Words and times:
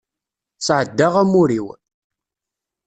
Sεeddaɣ 0.65 1.13
amur-iw. 1.21 1.67